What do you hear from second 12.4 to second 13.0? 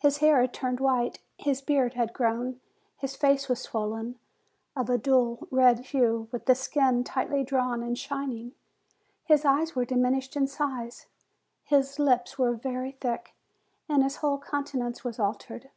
very